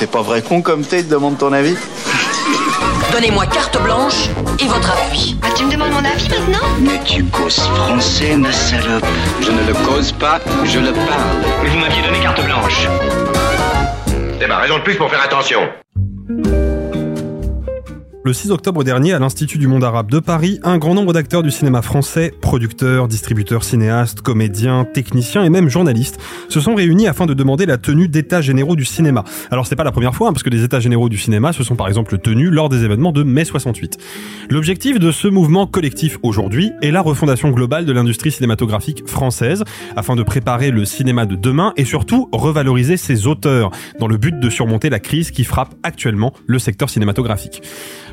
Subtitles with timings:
[0.00, 1.76] C'est pas vrai con comme t'es, demande ton avis
[3.12, 5.36] Donnez-moi carte blanche et votre appui.
[5.42, 9.04] Ah, tu me demandes mon avis maintenant Mais tu causes français, ma salope.
[9.42, 11.44] Je ne le cause pas, je le parle.
[11.62, 12.88] Mais vous m'aviez donné carte blanche.
[14.40, 15.68] C'est ma raison de plus pour faire attention.
[18.22, 21.42] Le 6 octobre dernier, à l'Institut du monde arabe de Paris, un grand nombre d'acteurs
[21.42, 26.18] du cinéma français, producteurs, distributeurs, cinéastes, comédiens, techniciens et même journalistes,
[26.50, 29.24] se sont réunis afin de demander la tenue d'états généraux du cinéma.
[29.50, 31.64] Alors c'est pas la première fois, hein, parce que les états généraux du cinéma se
[31.64, 33.96] sont par exemple tenus lors des événements de mai 68.
[34.50, 39.64] L'objectif de ce mouvement collectif aujourd'hui est la refondation globale de l'industrie cinématographique française,
[39.96, 44.38] afin de préparer le cinéma de demain et surtout revaloriser ses auteurs, dans le but
[44.38, 47.62] de surmonter la crise qui frappe actuellement le secteur cinématographique.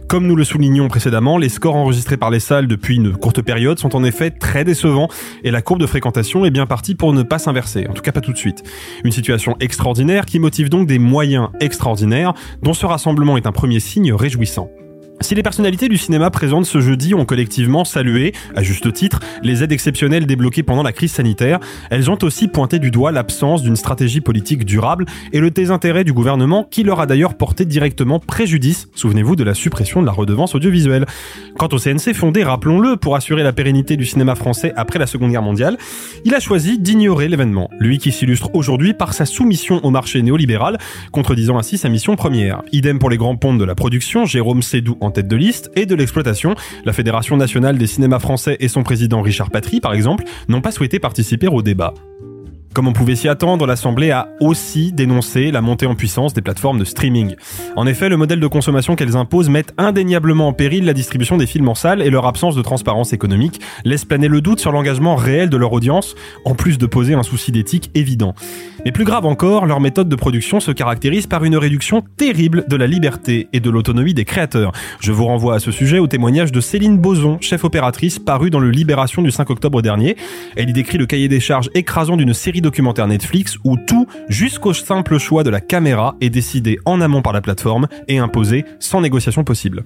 [0.07, 3.77] Comme nous le soulignions précédemment, les scores enregistrés par les salles depuis une courte période
[3.77, 5.09] sont en effet très décevants
[5.43, 8.13] et la courbe de fréquentation est bien partie pour ne pas s'inverser, en tout cas
[8.13, 8.63] pas tout de suite.
[9.03, 13.81] Une situation extraordinaire qui motive donc des moyens extraordinaires dont ce rassemblement est un premier
[13.81, 14.69] signe réjouissant.
[15.19, 19.63] Si les personnalités du cinéma présentes ce jeudi ont collectivement salué, à juste titre, les
[19.63, 23.75] aides exceptionnelles débloquées pendant la crise sanitaire, elles ont aussi pointé du doigt l'absence d'une
[23.75, 28.89] stratégie politique durable et le désintérêt du gouvernement qui leur a d'ailleurs porté directement préjudice,
[28.93, 31.07] souvenez-vous de la suppression de la redevance audiovisuelle.
[31.57, 35.31] Quant au CNC fondé, rappelons-le, pour assurer la pérennité du cinéma français après la Seconde
[35.31, 35.77] Guerre mondiale,
[36.25, 40.77] il a choisi d'ignorer l'événement, lui qui s'illustre aujourd'hui par sa soumission au marché néolibéral,
[41.11, 42.61] contredisant ainsi sa mission première.
[42.71, 45.95] Idem pour les grands ponts de la production, Jérôme Sédou tête de liste, et de
[45.95, 46.55] l'exploitation.
[46.85, 50.71] La Fédération nationale des cinémas français et son président Richard Patry, par exemple, n'ont pas
[50.71, 51.93] souhaité participer au débat.
[52.77, 56.77] Comme on pouvait s'y attendre, l'Assemblée a aussi dénoncé la montée en puissance des plateformes
[56.77, 57.33] de streaming.
[57.75, 61.47] En effet, le modèle de consommation qu'elles imposent met indéniablement en péril la distribution des
[61.47, 65.15] films en salle et leur absence de transparence économique laisse planer le doute sur l'engagement
[65.15, 66.13] réel de leur audience,
[66.45, 68.35] en plus de poser un souci d'éthique évident.
[68.85, 72.75] Mais plus grave encore, leur méthode de production se caractérise par une réduction terrible de
[72.75, 74.71] la liberté et de l'autonomie des créateurs.
[74.99, 78.59] Je vous renvoie à ce sujet au témoignage de Céline Boson, chef opératrice, paru dans
[78.59, 80.15] le Libération du 5 octobre dernier.
[80.55, 84.73] Elle y décrit le cahier des charges écrasant d'une série documentaire Netflix où tout, jusqu'au
[84.73, 88.99] simple choix de la caméra, est décidé en amont par la plateforme et imposé sans
[88.99, 89.85] négociation possible.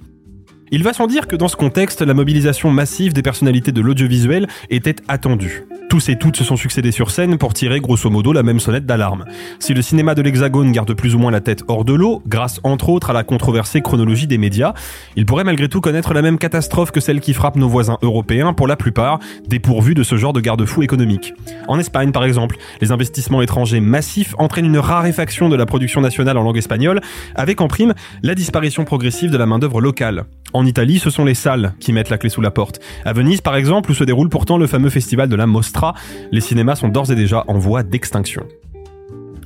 [0.74, 4.48] Il va sans dire que dans ce contexte, la mobilisation massive des personnalités de l'audiovisuel
[4.70, 5.64] était attendue.
[5.90, 8.86] Tous et toutes se sont succédés sur scène pour tirer grosso modo la même sonnette
[8.86, 9.26] d'alarme.
[9.58, 12.58] Si le cinéma de l'Hexagone garde plus ou moins la tête hors de l'eau, grâce
[12.64, 14.72] entre autres à la controversée chronologie des médias,
[15.14, 18.54] il pourrait malgré tout connaître la même catastrophe que celle qui frappe nos voisins européens,
[18.54, 21.34] pour la plupart dépourvus de ce genre de garde-fou économique.
[21.68, 26.38] En Espagne par exemple, les investissements étrangers massifs entraînent une raréfaction de la production nationale
[26.38, 27.02] en langue espagnole,
[27.34, 30.24] avec en prime la disparition progressive de la main-d'œuvre locale.
[30.52, 32.80] En Italie, ce sont les salles qui mettent la clé sous la porte.
[33.04, 35.94] À Venise, par exemple, où se déroule pourtant le fameux festival de la Mostra,
[36.30, 38.44] les cinémas sont d'ores et déjà en voie d'extinction.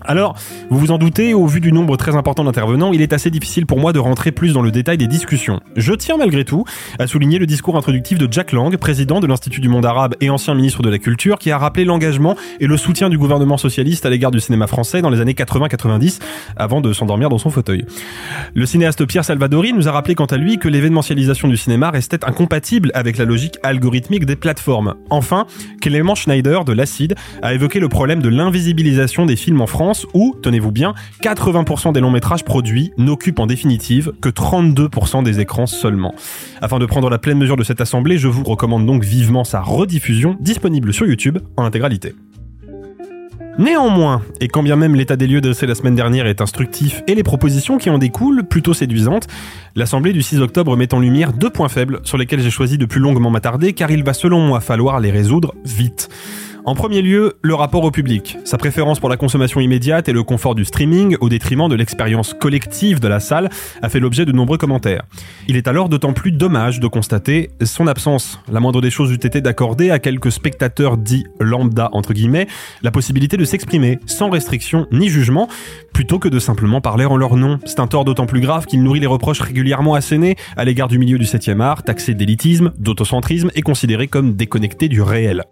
[0.06, 0.36] Alors,
[0.70, 3.66] vous vous en doutez, au vu du nombre très important d'intervenants, il est assez difficile
[3.66, 5.60] pour moi de rentrer plus dans le détail des discussions.
[5.74, 6.64] Je tiens malgré tout
[7.00, 10.30] à souligner le discours introductif de Jack Lang, président de l'Institut du monde arabe et
[10.30, 14.06] ancien ministre de la Culture, qui a rappelé l'engagement et le soutien du gouvernement socialiste
[14.06, 16.20] à l'égard du cinéma français dans les années 80-90,
[16.56, 17.84] avant de s'endormir dans son fauteuil.
[18.54, 22.24] Le cinéaste Pierre Salvadori nous a rappelé quant à lui que l'événementialisation du cinéma restait
[22.24, 24.94] incompatible avec la logique algorithmique des plateformes.
[25.10, 25.46] Enfin,
[25.80, 30.34] Clément Schneider de l'Acide a évoqué le problème de l'invisibilisation des films en France où,
[30.42, 36.14] tenez-vous bien, 80% des longs métrages produits n'occupent en définitive que 32% des écrans seulement.
[36.60, 39.60] Afin de prendre la pleine mesure de cette assemblée, je vous recommande donc vivement sa
[39.60, 42.14] rediffusion disponible sur YouTube en intégralité.
[43.58, 47.14] Néanmoins, et quand bien même l'état des lieux de la semaine dernière est instructif et
[47.14, 49.28] les propositions qui en découlent plutôt séduisantes,
[49.74, 52.84] l'Assemblée du 6 octobre met en lumière deux points faibles sur lesquels j'ai choisi de
[52.84, 56.10] plus longuement m'attarder car il va selon moi falloir les résoudre vite.
[56.66, 58.38] En premier lieu, le rapport au public.
[58.43, 62.34] Sa préférence pour la consommation immédiate et le confort du streaming au détriment de l'expérience
[62.34, 63.50] collective de la salle
[63.82, 65.04] a fait l'objet de nombreux commentaires.
[65.47, 68.41] Il est alors d'autant plus dommage de constater son absence.
[68.50, 72.49] La moindre des choses eût été d'accorder à quelques spectateurs dits lambda entre guillemets
[72.83, 75.47] la possibilité de s'exprimer sans restriction ni jugement
[75.94, 77.60] plutôt que de simplement parler en leur nom.
[77.65, 80.98] C'est un tort d'autant plus grave qu'il nourrit les reproches régulièrement assénés à l'égard du
[80.98, 85.45] milieu du 7e art, taxé d'élitisme, d'autocentrisme et considéré comme déconnecté du réel.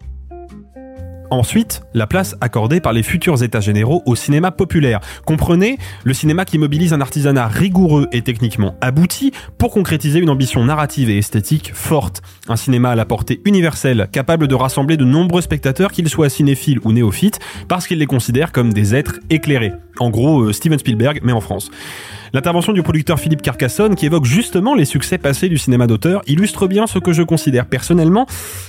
[1.31, 4.99] Ensuite, la place accordée par les futurs états généraux au cinéma populaire.
[5.25, 10.63] Comprenez, le cinéma qui mobilise un artisanat rigoureux et techniquement abouti pour concrétiser une ambition
[10.63, 12.21] narrative et esthétique forte.
[12.47, 16.79] Un cinéma à la portée universelle, capable de rassembler de nombreux spectateurs, qu'ils soient cinéphiles
[16.83, 19.73] ou néophytes, parce qu'ils les considèrent comme des êtres éclairés.
[19.99, 21.69] En gros, euh, Steven Spielberg, mais en France.
[22.33, 26.67] L'intervention du producteur Philippe Carcassonne, qui évoque justement les succès passés du cinéma d'auteur, illustre
[26.67, 28.25] bien ce que je considère personnellement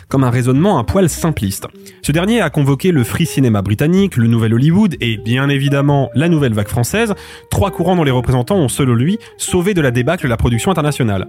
[0.09, 1.67] comme un raisonnement un poil simpliste.
[2.03, 6.29] Ce dernier a convoqué le free cinéma britannique, le nouvel Hollywood et bien évidemment la
[6.29, 7.15] nouvelle vague française,
[7.51, 11.27] trois courants dont les représentants ont selon lui sauvé de la débâcle la production internationale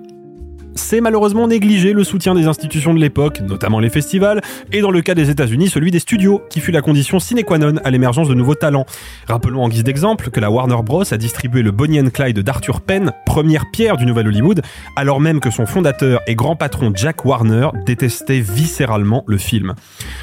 [0.78, 4.42] c'est malheureusement négligé le soutien des institutions de l'époque, notamment les festivals,
[4.72, 7.58] et dans le cas des États-Unis, celui des studios, qui fut la condition sine qua
[7.58, 8.86] non à l'émergence de nouveaux talents.
[9.28, 11.04] Rappelons en guise d'exemple que la Warner Bros.
[11.12, 14.62] a distribué le Bonnie and Clyde d'Arthur Penn, première pierre du nouvel Hollywood,
[14.96, 19.74] alors même que son fondateur et grand patron Jack Warner détestait viscéralement le film.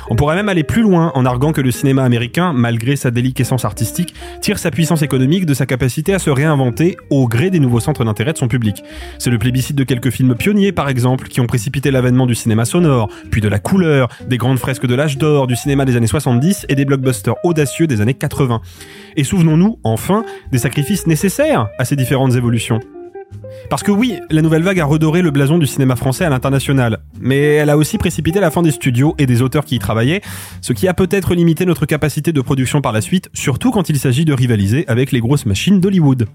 [0.08, 3.64] On pourrait même aller plus loin en arguant que le cinéma américain, malgré sa déliquescence
[3.64, 7.80] artistique, tire sa puissance économique de sa capacité à se réinventer au gré des nouveaux
[7.80, 8.82] centres d'intérêt de son public.
[9.18, 12.66] C'est le plébiscite de quelques films pionniers par exemple, qui ont précipité l'avènement du cinéma
[12.66, 16.06] sonore, puis de la couleur, des grandes fresques de l'âge d'or, du cinéma des années
[16.06, 18.60] 70 et des blockbusters audacieux des années 80.
[19.16, 22.78] Et souvenons-nous, enfin, des sacrifices nécessaires à ces différentes évolutions.
[23.70, 26.98] Parce que oui, la nouvelle vague a redoré le blason du cinéma français à l'international,
[27.18, 30.20] mais elle a aussi précipité la fin des studios et des auteurs qui y travaillaient,
[30.60, 33.98] ce qui a peut-être limité notre capacité de production par la suite, surtout quand il
[33.98, 36.26] s'agit de rivaliser avec les grosses machines d'Hollywood.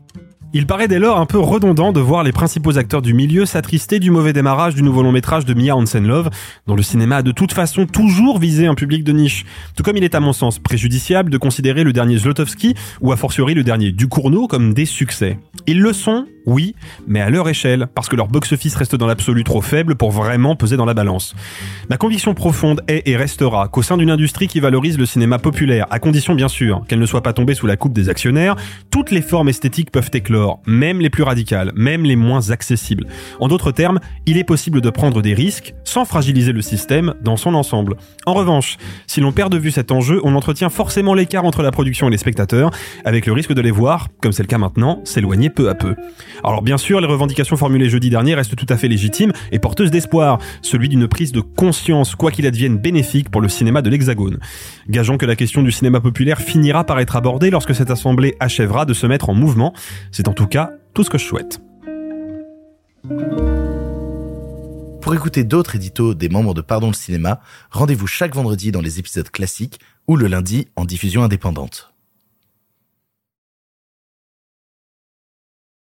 [0.52, 4.00] Il paraît dès lors un peu redondant de voir les principaux acteurs du milieu s'attrister
[4.00, 6.32] du mauvais démarrage du nouveau long métrage de Mia Hansen-Love,
[6.66, 9.46] dont le cinéma a de toute façon toujours visé un public de niche.
[9.78, 13.16] Tout comme il est à mon sens préjudiciable de considérer le dernier Zlotowski ou a
[13.16, 15.38] fortiori le dernier Ducournau comme des succès.
[15.68, 16.76] Ils le sont, oui,
[17.08, 20.56] mais à leur échelle, parce que leur box-office reste dans l'absolu trop faible pour vraiment
[20.56, 21.36] peser dans la balance.
[21.90, 25.88] Ma conviction profonde est et restera qu'au sein d'une industrie qui valorise le cinéma populaire,
[25.90, 28.56] à condition bien sûr qu'elle ne soit pas tombée sous la coupe des actionnaires,
[28.92, 33.06] toutes les formes esthétiques peuvent éclore, même les plus radicales, même les moins accessibles.
[33.40, 37.38] En d'autres termes, il est possible de prendre des risques sans fragiliser le système dans
[37.38, 37.96] son ensemble.
[38.26, 41.72] En revanche, si l'on perd de vue cet enjeu, on entretient forcément l'écart entre la
[41.72, 42.72] production et les spectateurs,
[43.06, 45.96] avec le risque de les voir, comme c'est le cas maintenant, s'éloigner peu à peu.
[46.44, 49.92] Alors bien sûr, les revendications formulées jeudi dernier restent tout à fait légitimes et porteuses
[49.92, 54.40] d'espoir, celui d'une prise de conscience, quoi qu'il advienne, bénéfique pour le cinéma de l'Hexagone.
[54.90, 58.86] Gageons que la question du cinéma populaire finira par être abordée lorsque cette assemblée achèvera
[58.86, 59.74] de se mettre en mouvement.
[60.12, 61.60] C'est en tout cas tout ce que je souhaite.
[65.02, 67.40] Pour écouter d'autres éditos des membres de Pardon le cinéma,
[67.72, 71.89] rendez-vous chaque vendredi dans les épisodes classiques ou le lundi en diffusion indépendante.